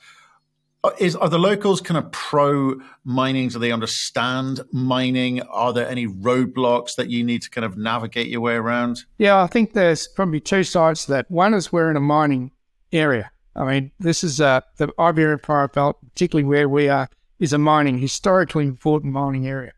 is 0.99 1.15
are 1.15 1.29
the 1.29 1.39
locals 1.39 1.79
kind 1.79 1.97
of 1.97 2.11
pro 2.11 2.75
mining? 3.05 3.49
Do 3.49 3.59
they 3.59 3.71
understand 3.71 4.61
mining? 4.71 5.41
Are 5.43 5.71
there 5.71 5.87
any 5.87 6.07
roadblocks 6.07 6.95
that 6.97 7.09
you 7.09 7.23
need 7.23 7.41
to 7.43 7.49
kind 7.49 7.63
of 7.63 7.77
navigate 7.77 8.27
your 8.27 8.41
way 8.41 8.55
around? 8.55 9.05
Yeah, 9.17 9.41
I 9.41 9.47
think 9.47 9.73
there's 9.73 10.07
probably 10.09 10.41
two 10.41 10.63
sides 10.63 11.05
to 11.05 11.11
that. 11.13 11.31
One 11.31 11.53
is 11.53 11.71
we're 11.71 11.89
in 11.89 11.95
a 11.95 12.01
mining 12.01 12.51
area. 12.91 13.31
I 13.55 13.65
mean, 13.65 13.91
this 13.99 14.23
is 14.23 14.41
uh, 14.41 14.61
the 14.77 14.91
Iberian 14.99 15.39
Pyrite 15.39 15.73
Belt, 15.73 15.97
particularly 16.01 16.45
where 16.45 16.67
we 16.67 16.89
are, 16.89 17.07
is 17.39 17.53
a 17.53 17.57
mining, 17.57 17.99
historically 17.99 18.65
important 18.65 19.13
mining 19.13 19.47
area. 19.47 19.73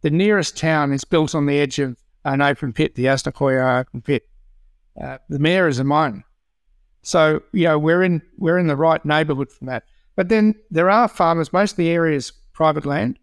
The 0.00 0.10
nearest 0.10 0.56
town 0.56 0.92
is 0.92 1.04
built 1.04 1.34
on 1.34 1.46
the 1.46 1.58
edge 1.60 1.78
of 1.78 1.96
an 2.24 2.40
open 2.40 2.72
pit, 2.72 2.94
the 2.94 3.04
Aznalcóllar 3.04 3.80
open 3.80 4.00
pit. 4.00 4.26
Uh, 5.00 5.18
the 5.28 5.38
mayor 5.38 5.68
is 5.68 5.78
a 5.78 5.84
mine. 5.84 6.24
So, 7.02 7.42
you 7.52 7.64
know, 7.64 7.78
we're 7.78 8.02
in 8.02 8.22
we're 8.36 8.58
in 8.58 8.66
the 8.66 8.76
right 8.76 9.04
neighbourhood 9.04 9.50
for 9.50 9.64
that. 9.66 9.84
But 10.16 10.28
then 10.28 10.54
there 10.70 10.90
are 10.90 11.08
farmers, 11.08 11.52
most 11.52 11.72
of 11.72 11.76
the 11.76 11.88
area 11.88 12.16
is 12.16 12.32
private 12.52 12.84
land, 12.84 13.18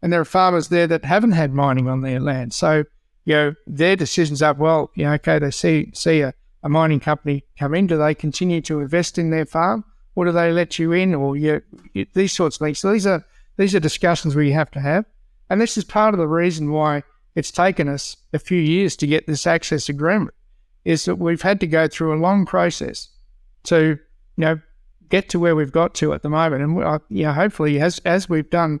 and 0.00 0.12
there 0.12 0.20
are 0.20 0.24
farmers 0.24 0.68
there 0.68 0.86
that 0.88 1.04
haven't 1.04 1.32
had 1.32 1.52
mining 1.54 1.88
on 1.88 2.00
their 2.00 2.18
land. 2.18 2.52
So, 2.52 2.84
you 3.24 3.34
know, 3.34 3.54
their 3.66 3.94
decisions 3.94 4.42
are, 4.42 4.54
well, 4.54 4.90
you 4.96 5.04
know, 5.04 5.12
okay, 5.12 5.38
they 5.38 5.50
see 5.50 5.92
see 5.94 6.20
a, 6.22 6.34
a 6.62 6.68
mining 6.68 7.00
company 7.00 7.44
come 7.58 7.74
in, 7.74 7.86
do 7.86 7.96
they 7.96 8.14
continue 8.14 8.60
to 8.62 8.80
invest 8.80 9.18
in 9.18 9.30
their 9.30 9.46
farm? 9.46 9.84
Or 10.14 10.26
do 10.26 10.32
they 10.32 10.52
let 10.52 10.78
you 10.78 10.92
in 10.92 11.14
or 11.14 11.36
you, 11.36 11.62
you 11.94 12.06
these 12.12 12.32
sorts 12.32 12.56
of 12.56 12.66
things. 12.66 12.80
So 12.80 12.92
these 12.92 13.06
are 13.06 13.24
these 13.56 13.74
are 13.74 13.80
discussions 13.80 14.34
we 14.34 14.52
have 14.52 14.70
to 14.72 14.80
have. 14.80 15.04
And 15.48 15.60
this 15.60 15.76
is 15.78 15.84
part 15.84 16.12
of 16.12 16.18
the 16.18 16.28
reason 16.28 16.70
why 16.70 17.02
it's 17.34 17.50
taken 17.50 17.88
us 17.88 18.16
a 18.32 18.38
few 18.38 18.60
years 18.60 18.96
to 18.96 19.06
get 19.06 19.26
this 19.26 19.46
access 19.46 19.88
agreement 19.88 20.34
is 20.84 21.04
that 21.04 21.16
we've 21.16 21.42
had 21.42 21.60
to 21.60 21.66
go 21.66 21.88
through 21.88 22.14
a 22.14 22.20
long 22.20 22.46
process 22.46 23.08
to, 23.64 23.98
you 24.36 24.44
know, 24.44 24.60
get 25.08 25.28
to 25.28 25.38
where 25.38 25.54
we've 25.54 25.72
got 25.72 25.94
to 25.94 26.12
at 26.12 26.22
the 26.22 26.28
moment. 26.28 26.62
And, 26.62 26.82
uh, 26.82 26.98
you 27.08 27.24
know, 27.24 27.32
hopefully, 27.32 27.80
as, 27.80 27.98
as 28.00 28.28
we've 28.28 28.50
done 28.50 28.80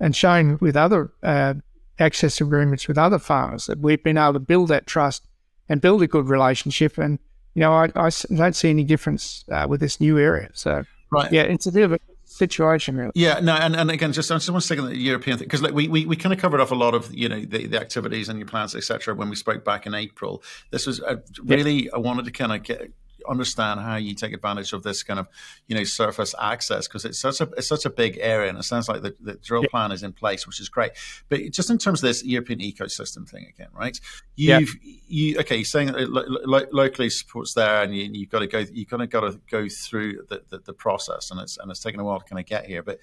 and 0.00 0.14
shown 0.14 0.58
with 0.60 0.76
other 0.76 1.12
uh, 1.22 1.54
access 1.98 2.40
agreements 2.40 2.88
with 2.88 2.98
other 2.98 3.18
farmers, 3.18 3.66
that 3.66 3.78
we've 3.78 4.02
been 4.02 4.18
able 4.18 4.34
to 4.34 4.40
build 4.40 4.68
that 4.68 4.86
trust 4.86 5.26
and 5.68 5.80
build 5.80 6.02
a 6.02 6.06
good 6.06 6.28
relationship. 6.28 6.98
And, 6.98 7.18
you 7.54 7.60
know, 7.60 7.72
I, 7.72 7.84
I 7.96 8.10
don't 8.34 8.56
see 8.56 8.70
any 8.70 8.84
difference 8.84 9.44
uh, 9.50 9.66
with 9.68 9.80
this 9.80 10.00
new 10.00 10.18
area. 10.18 10.50
So, 10.52 10.84
right. 11.10 11.32
yeah, 11.32 11.42
it's 11.42 11.66
a 11.66 11.72
bit 11.72 11.84
of 11.84 11.92
a 11.92 11.98
situation 12.38 12.96
really. 12.96 13.12
Yeah, 13.14 13.40
no, 13.40 13.54
and, 13.54 13.74
and 13.76 13.90
again, 13.90 14.12
just 14.12 14.30
I 14.30 14.36
just 14.36 14.48
want 14.48 14.62
to 14.62 14.66
stick 14.66 14.78
on 14.78 14.86
the 14.86 14.96
European 14.96 15.38
thing 15.38 15.46
because 15.46 15.62
like 15.62 15.74
we, 15.74 15.88
we 15.88 16.06
we 16.06 16.16
kind 16.16 16.32
of 16.32 16.38
covered 16.40 16.60
off 16.60 16.70
a 16.70 16.76
lot 16.76 16.94
of 16.94 17.12
you 17.12 17.28
know 17.28 17.40
the, 17.40 17.66
the 17.66 17.80
activities 17.80 18.28
and 18.28 18.38
your 18.38 18.48
plans, 18.48 18.74
etc. 18.74 19.14
When 19.14 19.28
we 19.28 19.36
spoke 19.36 19.64
back 19.64 19.86
in 19.86 19.94
April, 19.94 20.42
this 20.70 20.86
was 20.86 21.00
a, 21.00 21.22
really 21.44 21.84
yeah. 21.84 21.90
I 21.94 21.98
wanted 21.98 22.24
to 22.24 22.30
kind 22.30 22.52
of 22.52 22.62
get 22.62 22.92
understand 23.28 23.80
how 23.80 23.96
you 23.96 24.14
take 24.14 24.32
advantage 24.32 24.72
of 24.72 24.82
this 24.82 25.02
kind 25.02 25.18
of 25.18 25.28
you 25.66 25.74
know 25.74 25.84
surface 25.84 26.34
access 26.40 26.86
because 26.86 27.04
it's 27.04 27.18
such 27.18 27.40
a 27.40 27.48
it's 27.56 27.68
such 27.68 27.84
a 27.84 27.90
big 27.90 28.18
area 28.20 28.48
and 28.48 28.58
it 28.58 28.62
sounds 28.62 28.88
like 28.88 29.02
the, 29.02 29.14
the 29.20 29.34
drill 29.34 29.62
yeah. 29.62 29.68
plan 29.70 29.92
is 29.92 30.02
in 30.02 30.12
place 30.12 30.46
which 30.46 30.60
is 30.60 30.68
great 30.68 30.92
but 31.28 31.40
just 31.50 31.70
in 31.70 31.78
terms 31.78 32.02
of 32.02 32.08
this 32.08 32.24
european 32.24 32.60
ecosystem 32.60 33.28
thing 33.28 33.46
again 33.48 33.68
right 33.72 34.00
you've 34.36 34.74
yeah. 34.82 34.94
you 35.08 35.38
okay 35.38 35.56
you're 35.56 35.64
saying 35.64 35.92
lo- 35.92 36.24
lo- 36.26 36.66
locally 36.72 37.10
supports 37.10 37.54
there 37.54 37.82
and 37.82 37.94
you, 37.94 38.04
have 38.20 38.30
got 38.30 38.38
to 38.40 38.46
go 38.46 38.58
you've 38.72 38.88
got 38.88 38.98
to, 38.98 39.06
got 39.06 39.20
to 39.20 39.40
go 39.50 39.68
through 39.68 40.24
the, 40.28 40.42
the, 40.50 40.58
the 40.58 40.72
process 40.72 41.30
and 41.30 41.40
it's 41.40 41.56
and 41.58 41.70
it's 41.70 41.80
taken 41.80 42.00
a 42.00 42.04
while 42.04 42.20
to 42.20 42.24
kind 42.24 42.40
of 42.40 42.46
get 42.46 42.66
here 42.66 42.82
but 42.82 42.98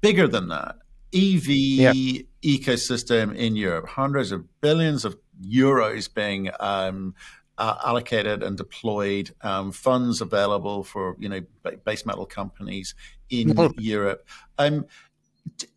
bigger 0.00 0.28
than 0.28 0.48
that 0.48 0.76
EV 1.14 1.48
yeah. 1.48 1.92
ecosystem 2.42 3.34
in 3.34 3.56
Europe, 3.56 3.88
hundreds 3.88 4.30
of 4.30 4.60
billions 4.60 5.04
of 5.04 5.16
euros 5.42 6.12
being 6.12 6.50
um, 6.60 7.14
uh, 7.58 7.76
allocated 7.84 8.42
and 8.42 8.56
deployed 8.56 9.34
um, 9.42 9.72
funds 9.72 10.20
available 10.20 10.84
for 10.84 11.16
you 11.18 11.28
know 11.28 11.40
base 11.84 12.06
metal 12.06 12.24
companies 12.24 12.94
in 13.28 13.48
mm-hmm. 13.48 13.78
Europe. 13.78 14.26
Um, 14.58 14.86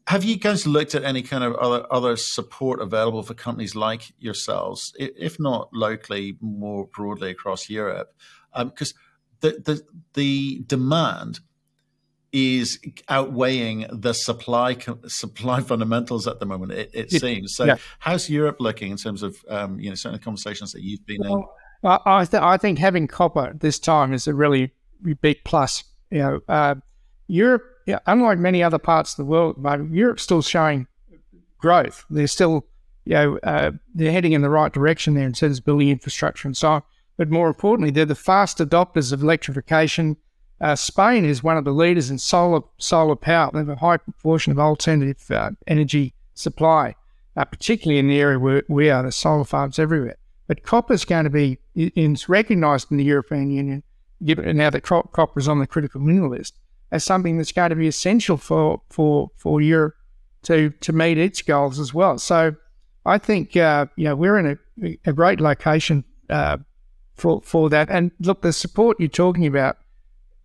have 0.08 0.24
you 0.24 0.38
guys 0.38 0.68
looked 0.68 0.96
at 0.96 1.04
any 1.04 1.22
kind 1.22 1.44
of 1.44 1.56
other 1.56 1.86
other 1.92 2.16
support 2.16 2.82
available 2.82 3.24
for 3.24 3.34
companies 3.34 3.76
like 3.76 4.14
yourselves, 4.20 4.94
if 4.98 5.40
not 5.40 5.70
locally, 5.74 6.38
more 6.40 6.86
broadly 6.88 7.32
across 7.32 7.70
Europe? 7.70 8.14
Because 8.56 8.94
um, 8.94 9.00
the, 9.40 9.50
the 9.66 9.82
the 10.14 10.64
demand 10.68 11.40
is 12.32 12.80
outweighing 13.10 13.86
the 13.92 14.14
supply 14.14 14.78
supply 15.08 15.62
fundamentals 15.72 16.28
at 16.28 16.40
the 16.40 16.46
moment. 16.46 16.74
It, 16.74 16.92
it 16.94 17.12
seems 17.12 17.56
so. 17.56 17.66
Yeah. 17.66 17.78
How's 18.00 18.30
Europe 18.30 18.58
looking 18.60 18.92
in 18.92 18.98
terms 18.98 19.24
of 19.24 19.44
um, 19.50 19.80
you 19.80 19.90
know 19.90 19.96
certain 19.96 20.20
conversations 20.20 20.72
that 20.74 20.84
you've 20.84 21.06
been 21.06 21.22
well, 21.22 21.36
in? 21.36 21.44
I, 21.84 22.26
th- 22.26 22.42
I 22.42 22.58
think 22.58 22.80
having 22.80 23.08
copper 23.08 23.54
this 23.60 23.80
time 23.80 24.14
is 24.14 24.28
a 24.28 24.34
really 24.34 24.72
big 25.22 25.44
plus. 25.44 25.84
You 26.12 26.20
know, 26.20 26.42
uh, 26.48 26.76
Europe, 27.28 27.64
unlike 28.06 28.38
many 28.38 28.62
other 28.62 28.78
parts 28.78 29.14
of 29.14 29.18
the 29.18 29.26
world, 29.26 29.58
Europe's 29.92 30.24
still 30.24 30.42
showing 30.42 30.88
growth. 31.58 32.06
They're 32.10 32.28
still, 32.28 32.66
you 33.06 33.14
know, 33.14 33.40
uh, 33.44 33.72
they're 33.96 34.12
heading 34.12 34.34
in 34.34 34.42
the 34.42 34.50
right 34.50 34.72
direction 34.72 35.14
there 35.14 35.26
in 35.26 35.34
terms 35.34 35.60
of 35.60 35.66
building 35.66 35.90
infrastructure 35.90 36.48
and 36.48 36.58
so 36.58 36.70
on. 36.70 36.84
but 37.18 37.30
more 37.30 37.48
importantly, 37.48 37.92
they're 37.92 38.06
the 38.06 38.16
fast 38.16 38.58
adopters 38.58 39.14
of 39.14 39.22
electrification. 39.22 40.18
Uh, 40.60 40.76
Spain 40.76 41.26
is 41.26 41.44
one 41.44 41.58
of 41.58 41.66
the 41.66 41.72
leaders 41.72 42.12
in 42.12 42.20
solar 42.20 42.62
solar 42.78 43.16
power. 43.16 43.50
They 43.52 43.60
have 43.60 43.70
a 43.70 43.76
high 43.76 43.98
proportion 43.98 44.52
of 44.52 44.60
alternative 44.60 45.30
uh, 45.32 45.52
energy 45.68 46.14
supply, 46.34 46.96
uh, 47.36 47.46
particularly 47.46 48.00
in 48.00 48.08
the 48.08 48.20
area 48.20 48.40
where 48.40 48.64
we 48.68 48.90
are. 48.90 49.02
There's 49.02 49.16
solar 49.16 49.44
farms 49.44 49.80
everywhere. 49.80 50.18
But 50.52 50.64
copper 50.64 50.92
is 50.92 51.06
going 51.06 51.24
to 51.24 51.30
be 51.30 51.60
it's 51.76 52.28
recognised 52.28 52.92
in 52.92 52.98
the 52.98 53.06
European 53.06 53.52
Union, 53.52 53.84
given 54.22 54.58
now 54.58 54.70
that 54.70 54.82
copper 54.82 55.40
is 55.40 55.48
on 55.48 55.60
the 55.60 55.66
critical 55.66 56.02
mineral 56.02 56.32
list, 56.32 56.60
as 56.92 57.06
something 57.06 57.38
that's 57.38 57.54
going 57.54 57.70
to 57.70 57.76
be 57.78 57.88
essential 57.88 58.36
for 58.36 58.82
for 58.90 59.32
for 59.38 59.62
Europe 59.62 59.96
to 60.44 60.72
to 60.72 60.92
meet 60.92 61.18
its 61.18 61.42
goals 61.42 61.80
as 61.80 61.94
well. 61.94 62.18
So 62.18 62.58
I 63.06 63.18
think 63.18 63.56
uh, 63.56 63.86
you 63.96 64.04
know 64.04 64.16
we're 64.18 64.38
in 64.38 64.58
a, 64.84 64.98
a 65.06 65.14
great 65.14 65.40
location 65.40 66.04
uh, 66.30 66.58
for 67.16 67.42
for 67.46 67.70
that. 67.70 67.90
And 67.90 68.12
look, 68.20 68.42
the 68.42 68.52
support 68.52 69.00
you're 69.00 69.08
talking 69.08 69.48
about 69.48 69.78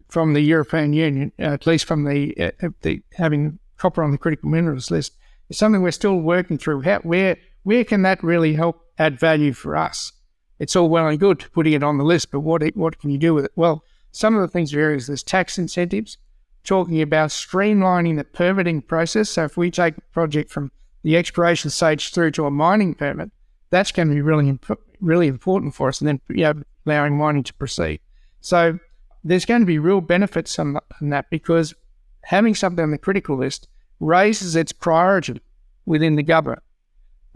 from 0.08 0.34
the 0.34 0.40
European 0.40 0.92
Union, 0.92 1.32
uh, 1.40 1.54
at 1.54 1.66
least 1.66 1.84
from 1.84 2.04
the 2.04 2.52
uh, 2.62 2.68
the 2.82 3.02
having 3.14 3.58
copper 3.76 4.04
on 4.04 4.12
the 4.12 4.18
critical 4.18 4.50
minerals 4.50 4.88
list, 4.88 5.16
is 5.48 5.58
something 5.58 5.82
we're 5.82 5.90
still 5.90 6.20
working 6.20 6.58
through. 6.58 6.82
How, 6.82 7.00
where 7.00 7.38
where 7.66 7.82
can 7.82 8.02
that 8.02 8.22
really 8.22 8.54
help 8.54 8.80
add 8.96 9.18
value 9.18 9.52
for 9.52 9.76
us? 9.76 10.12
It's 10.60 10.76
all 10.76 10.88
well 10.88 11.08
and 11.08 11.18
good 11.18 11.44
putting 11.52 11.72
it 11.72 11.82
on 11.82 11.98
the 11.98 12.04
list, 12.04 12.30
but 12.30 12.38
what 12.38 12.62
what 12.76 13.00
can 13.00 13.10
you 13.10 13.18
do 13.18 13.34
with 13.34 13.44
it? 13.44 13.50
Well, 13.56 13.82
some 14.12 14.36
of 14.36 14.40
the 14.40 14.46
things 14.46 14.72
are 14.72 14.78
areas 14.78 15.08
there's 15.08 15.24
tax 15.24 15.58
incentives, 15.58 16.16
talking 16.62 17.02
about 17.02 17.30
streamlining 17.30 18.18
the 18.18 18.22
permitting 18.22 18.82
process. 18.82 19.30
So 19.30 19.42
if 19.42 19.56
we 19.56 19.72
take 19.72 19.98
a 19.98 20.00
project 20.12 20.48
from 20.52 20.70
the 21.02 21.16
exploration 21.16 21.70
stage 21.70 22.12
through 22.12 22.30
to 22.32 22.46
a 22.46 22.52
mining 22.52 22.94
permit, 22.94 23.32
that's 23.70 23.90
going 23.90 24.08
to 24.10 24.14
be 24.14 24.22
really 24.22 24.48
imp- 24.48 24.80
really 25.00 25.26
important 25.26 25.74
for 25.74 25.88
us, 25.88 26.00
and 26.00 26.06
then 26.06 26.20
you 26.28 26.44
know, 26.44 26.62
allowing 26.86 27.18
mining 27.18 27.42
to 27.42 27.54
proceed. 27.54 27.98
So 28.42 28.78
there's 29.24 29.44
going 29.44 29.62
to 29.62 29.66
be 29.66 29.80
real 29.80 30.00
benefits 30.00 30.56
on, 30.60 30.78
that 31.00 31.30
because 31.30 31.74
having 32.22 32.54
something 32.54 32.84
on 32.84 32.92
the 32.92 32.98
critical 32.98 33.36
list 33.36 33.66
raises 33.98 34.54
its 34.54 34.70
priority 34.70 35.40
within 35.84 36.14
the 36.14 36.22
government. 36.22 36.62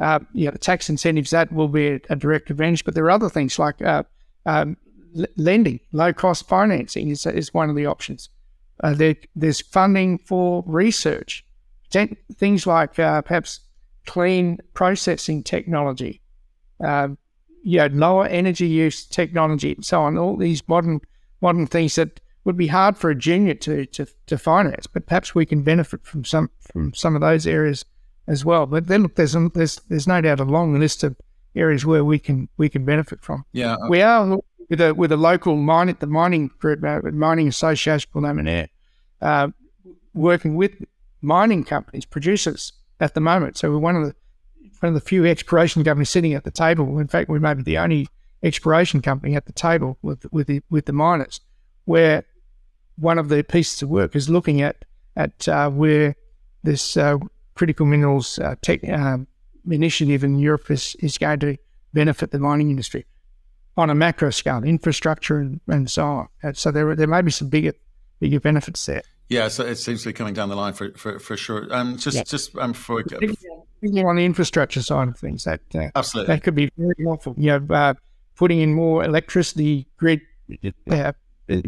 Uh, 0.01 0.21
you 0.33 0.47
know, 0.47 0.51
the 0.51 0.59
tax 0.59 0.89
incentives 0.89 1.31
that 1.31 1.53
will 1.53 1.69
be 1.69 2.01
a, 2.09 2.17
direct 2.17 2.51
advantage, 2.51 2.85
but 2.85 2.95
there 2.95 3.05
are 3.05 3.11
other 3.11 3.29
things 3.29 3.59
like 3.59 3.83
uh, 3.83 4.03
um, 4.47 4.77
l- 5.19 5.27
lending, 5.37 5.79
low 5.93 6.13
cost 6.13 6.49
financing 6.49 7.11
is, 7.11 7.27
is 7.27 7.53
one 7.53 7.69
of 7.69 7.77
the 7.77 7.85
options. 7.85 8.31
Uh, 8.83 8.95
there, 8.95 9.15
there's 9.37 9.61
funding 9.61 10.17
for 10.19 10.65
research, 10.67 11.45
things 11.93 12.67
like 12.67 12.99
uh, 12.99 13.21
perhaps 13.21 13.61
clean 14.07 14.59
processing 14.73 15.43
technology, 15.43 16.23
uh, 16.83 17.09
you 17.63 17.79
know, 17.79 17.87
lower 17.93 18.27
energy 18.27 18.67
use 18.67 19.05
technology, 19.05 19.75
and 19.75 19.85
so 19.85 20.01
on. 20.01 20.17
All 20.17 20.37
these 20.37 20.67
modern 20.67 21.01
modern 21.43 21.67
things 21.67 21.97
that 21.97 22.21
would 22.45 22.57
be 22.57 22.69
hard 22.69 22.97
for 22.97 23.11
a 23.11 23.15
junior 23.15 23.55
to, 23.55 23.85
to, 23.87 24.07
to 24.27 24.39
finance, 24.39 24.87
but 24.87 25.07
perhaps 25.07 25.35
we 25.35 25.45
can 25.45 25.63
benefit 25.63 26.07
from 26.07 26.25
some 26.25 26.51
from 26.73 26.95
some 26.95 27.15
of 27.15 27.21
those 27.21 27.47
areas 27.47 27.85
as 28.31 28.45
well. 28.45 28.65
But 28.65 28.87
then 28.87 29.03
look, 29.03 29.17
there's 29.17 29.37
there's 29.55 29.77
there's 29.89 30.07
no 30.07 30.21
doubt 30.21 30.41
a 30.41 30.45
long 30.45 30.79
list 30.79 31.03
of 31.03 31.17
areas 31.55 31.85
where 31.85 32.05
we 32.05 32.19
can 32.19 32.49
we 32.57 32.69
can 32.69 32.85
benefit 32.85 33.21
from. 33.21 33.45
Yeah, 33.53 33.75
okay. 33.75 33.89
we 33.89 34.03
are 34.03 34.39
with 34.71 34.81
a 34.81 34.95
with 34.95 35.13
a 35.13 35.17
local 35.17 35.57
mine 35.57 35.95
the 35.99 36.07
mining 36.07 36.51
group, 36.59 36.83
uh, 36.85 37.01
mining 37.13 37.49
association 37.49 38.09
called 38.13 38.69
uh, 39.21 39.49
working 40.15 40.55
with 40.55 40.73
mining 41.21 41.65
companies, 41.65 42.07
producers 42.07 42.73
at 43.01 43.15
the 43.15 43.21
moment. 43.21 43.59
So 43.59 43.71
we're 43.71 43.79
one 43.79 43.97
of 43.97 44.07
the 44.07 44.15
one 44.79 44.89
of 44.89 44.95
the 44.95 45.07
few 45.07 45.27
exploration 45.27 45.85
companies 45.85 46.09
sitting 46.09 46.33
at 46.35 46.45
the 46.45 46.51
table. 46.51 46.99
In 47.01 47.09
fact, 47.09 47.29
we 47.29 47.41
may 47.41 47.55
be 47.55 47.63
the 47.63 47.79
only 47.79 48.09
exploration 48.43 49.03
company 49.03 49.35
at 49.35 49.47
the 49.47 49.53
table 49.53 49.99
with 50.03 50.25
with 50.31 50.47
the 50.47 50.63
with 50.71 50.87
the 50.87 50.93
miners, 50.93 51.41
where 51.85 52.25
one 52.97 53.19
of 53.19 53.29
the 53.29 53.43
pieces 53.43 53.83
of 53.83 53.89
work 53.89 54.15
is 54.15 54.31
looking 54.31 54.63
at 54.63 54.85
at 55.17 55.49
uh, 55.49 55.69
where 55.69 56.15
this 56.63 56.97
uh, 56.97 57.19
critical 57.61 57.85
minerals 57.85 58.39
uh, 58.39 58.55
tech 58.63 58.81
um, 58.89 59.27
initiative 59.71 60.25
in 60.25 60.39
Europe 60.39 60.71
is, 60.71 60.97
is 61.01 61.19
going 61.19 61.39
to 61.39 61.59
benefit 61.93 62.31
the 62.31 62.39
mining 62.39 62.71
industry 62.71 63.05
on 63.77 63.91
a 63.91 63.95
macro 63.95 64.31
scale, 64.31 64.65
infrastructure 64.65 65.37
and, 65.41 65.61
and 65.69 65.91
so 65.91 66.05
on. 66.05 66.29
And 66.43 66.57
so 66.57 66.71
there 66.71 66.97
there 66.97 67.07
may 67.07 67.21
be 67.21 67.31
some 67.31 67.51
bigger 67.51 67.75
bigger 68.19 68.41
benefits 68.41 68.87
there. 68.87 69.03
Yeah, 69.29 69.49
so 69.49 69.63
it 69.67 69.77
seems 69.77 70.03
to 70.05 70.09
be 70.09 70.15
coming 70.15 70.33
down 70.33 70.49
the 70.49 70.57
line 70.57 70.73
for 70.73 70.93
for, 70.97 71.19
for 71.19 71.37
sure. 71.37 71.69
Um, 71.71 71.99
just 71.99 72.17
yeah. 72.17 72.23
just 72.23 72.57
um, 72.57 72.73
for 72.73 73.01
on 73.03 74.17
the 74.17 74.25
infrastructure 74.25 74.81
side 74.81 75.09
of 75.09 75.19
things, 75.19 75.45
that 75.45 75.61
uh, 75.75 75.91
absolutely 75.95 76.35
that 76.35 76.43
could 76.43 76.55
be 76.55 76.71
very 76.79 76.95
helpful. 77.05 77.35
You 77.37 77.61
know, 77.61 77.75
uh, 77.75 77.93
putting 78.37 78.61
in 78.61 78.73
more 78.73 79.05
electricity 79.05 79.87
grid 79.99 80.23
uh, 80.91 81.13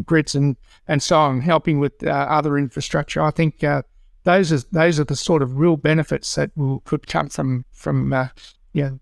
grids 0.03 0.33
and 0.33 0.57
and 0.87 1.03
so 1.03 1.19
on, 1.19 1.41
helping 1.41 1.79
with 1.79 2.03
uh, 2.03 2.09
other 2.09 2.57
infrastructure. 2.57 3.21
I 3.21 3.29
think 3.29 3.63
uh, 3.63 3.83
those 4.23 4.51
are 4.51 4.65
those 4.71 4.99
are 4.99 5.03
the 5.03 5.15
sort 5.15 5.41
of 5.41 5.57
real 5.57 5.77
benefits 5.77 6.33
that 6.35 6.51
will 6.55 6.79
could 6.81 7.07
come 7.07 7.29
from 7.29 7.65
from 7.71 8.13
uh, 8.13 8.29
you 8.73 8.83
know, 8.83 8.99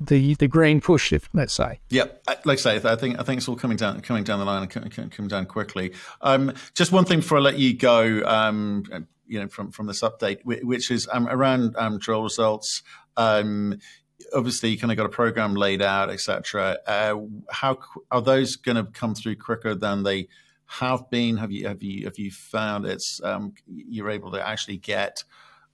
the 0.00 0.34
the 0.34 0.48
green 0.48 0.80
push, 0.80 1.12
if 1.12 1.28
let's 1.32 1.52
say. 1.52 1.80
Yeah, 1.90 2.06
like 2.44 2.58
I 2.58 2.78
say, 2.78 2.80
I 2.84 2.96
think 2.96 3.18
I 3.18 3.22
think 3.22 3.38
it's 3.38 3.48
all 3.48 3.56
coming 3.56 3.76
down 3.76 4.00
coming 4.00 4.24
down 4.24 4.38
the 4.38 4.44
line 4.44 4.62
and 4.62 5.12
coming 5.12 5.28
down 5.28 5.46
quickly. 5.46 5.92
Um, 6.20 6.54
just 6.74 6.92
one 6.92 7.04
thing 7.04 7.20
before 7.20 7.38
I 7.38 7.40
let 7.40 7.58
you 7.58 7.76
go, 7.76 8.22
um, 8.24 8.84
you 9.26 9.40
know, 9.40 9.48
from 9.48 9.72
from 9.72 9.86
this 9.86 10.02
update, 10.02 10.38
which 10.44 10.90
is 10.90 11.08
um, 11.12 11.28
around 11.28 11.74
um, 11.76 11.98
drill 11.98 12.22
results. 12.22 12.82
Um, 13.16 13.78
obviously, 14.34 14.70
you 14.70 14.78
kind 14.78 14.90
of 14.90 14.96
got 14.96 15.06
a 15.06 15.10
program 15.10 15.54
laid 15.54 15.82
out, 15.82 16.10
etc. 16.10 16.78
Uh, 16.86 17.16
how 17.50 17.78
are 18.10 18.22
those 18.22 18.56
going 18.56 18.76
to 18.76 18.84
come 18.84 19.14
through 19.14 19.36
quicker 19.36 19.74
than 19.74 20.02
they 20.04 20.28
have 20.80 21.10
been? 21.10 21.36
Have 21.36 21.52
you 21.52 21.68
have 21.68 21.82
you 21.82 22.04
have 22.04 22.18
you 22.18 22.30
found 22.30 22.86
it's 22.86 23.20
um, 23.22 23.52
you're 23.66 24.10
able 24.10 24.30
to 24.32 24.46
actually 24.46 24.78
get 24.78 25.22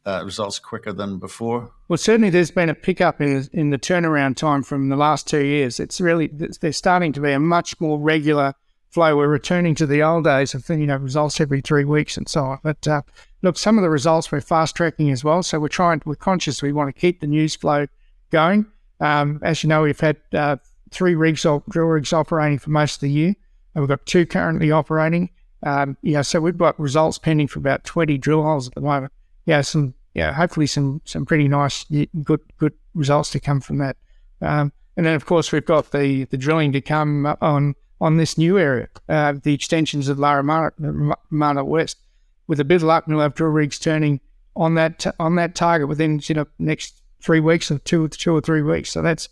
uh, 0.07 0.23
results 0.25 0.59
quicker 0.59 0.93
than 0.93 1.19
before? 1.19 1.71
Well, 1.89 1.99
certainly 1.99 2.31
there's 2.31 2.51
been 2.51 2.69
a 2.69 2.75
pickup 2.75 3.21
in, 3.21 3.49
in 3.53 3.71
the 3.71 3.79
turnaround 3.79 4.37
time 4.37 4.63
from 4.63 4.89
the 4.89 4.97
last 4.97 5.29
two 5.29 5.45
years. 5.45 5.79
It's 5.79 6.01
really, 6.01 6.29
there's 6.29 6.77
starting 6.77 7.13
to 7.13 7.21
be 7.21 7.33
a 7.33 7.39
much 7.39 7.81
more 7.81 7.99
regular 7.99 8.55
flow. 8.91 9.17
We're 9.17 9.29
returning 9.29 9.75
to 9.77 9.87
the 9.87 10.03
old 10.03 10.25
days 10.25 10.55
of, 10.55 10.69
you 10.71 10.87
know, 10.87 10.97
results 10.97 11.41
every 11.41 11.61
three 11.61 11.85
weeks 11.85 12.17
and 12.17 12.29
so 12.29 12.45
on. 12.45 12.59
But 12.63 12.89
uh, 12.89 13.03
look, 13.43 13.59
some 13.59 13.77
of 13.77 13.83
the 13.83 13.91
results 13.91 14.33
we're 14.33 14.41
fast 14.41 14.77
tracking 14.77 15.11
as 15.11 15.23
well. 15.23 15.43
So 15.43 15.61
we're 15.61 15.69
trying, 15.69 16.03
we're 16.07 16.15
conscious 16.15 16.63
we 16.63 16.73
want 16.73 16.95
to 16.95 16.99
keep 16.99 17.21
the 17.21 17.27
news 17.27 17.55
flow 17.55 17.87
going. 18.31 18.67
Um, 19.01 19.41
as 19.43 19.63
you 19.63 19.69
know, 19.69 19.83
we've 19.83 20.01
had 20.01 20.17
uh, 20.33 20.57
three 20.91 21.15
rigs, 21.15 21.43
drill 21.43 21.87
rigs 21.87 22.13
operating 22.13 22.59
for 22.59 22.71
most 22.71 22.97
of 22.97 23.01
the 23.01 23.11
year. 23.11 23.35
And 23.75 23.83
we've 23.83 23.89
got 23.89 24.05
two 24.07 24.27
currently 24.27 24.71
operating. 24.71 25.31
Um, 25.63 25.97
yeah, 26.03 26.23
so 26.23 26.41
we've 26.41 26.57
got 26.57 26.79
results 26.79 27.19
pending 27.19 27.49
for 27.49 27.59
about 27.59 27.85
20 27.85 28.19
drill 28.19 28.43
holes 28.43 28.69
at 28.69 28.75
the 28.75 28.81
moment. 28.81 29.13
Yeah, 29.45 29.61
some 29.63 29.95
yeah, 30.15 30.33
hopefully 30.33 30.67
some 30.67 31.01
some 31.05 31.25
pretty 31.25 31.49
nice, 31.49 31.85
good 32.25 32.41
good 32.59 32.73
results 32.95 33.31
to 33.31 33.41
come 33.41 33.61
from 33.61 33.79
that. 33.79 33.97
Um, 34.41 34.73
and 34.97 35.07
then 35.07 35.15
of 35.15 35.27
course 35.27 35.53
we've 35.53 35.65
got 35.65 35.93
the 35.93 36.25
the 36.25 36.37
drilling 36.37 36.73
to 36.73 36.81
come 36.81 37.37
on 37.41 37.75
on 38.01 38.17
this 38.17 38.39
new 38.39 38.59
area, 38.59 38.89
uh, 39.09 39.35
the 39.43 39.55
extensions 39.55 40.09
of 40.09 40.19
Lara 40.19 40.43
La 40.43 40.71
Romana 40.79 41.65
West. 41.65 41.99
With 42.47 42.61
a 42.61 42.65
bit 42.65 42.77
of 42.77 42.83
luck, 42.85 43.07
we'll 43.07 43.21
have 43.21 43.35
drill 43.35 43.51
rigs 43.51 43.79
turning 43.79 44.21
on 44.57 44.75
that 44.75 45.07
on 45.21 45.37
that 45.37 45.55
target 45.55 45.89
within 45.89 46.21
you 46.25 46.35
know 46.35 46.47
next 46.59 47.03
three 47.21 47.41
weeks 47.41 47.71
or 47.71 47.79
two 47.79 48.09
two 48.09 48.35
or 48.35 48.41
three 48.41 48.63
weeks. 48.63 48.91
So 48.91 49.03
that's 49.03 49.29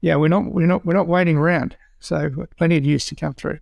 yeah, 0.00 0.16
we're 0.16 0.28
not 0.28 0.46
we're 0.46 0.66
not 0.66 0.84
we're 0.84 0.94
not 0.94 1.08
waiting 1.08 1.36
around. 1.36 1.76
So 2.00 2.46
plenty 2.56 2.76
of 2.76 2.82
news 2.82 3.06
to 3.06 3.14
come 3.14 3.34
through. 3.34 3.58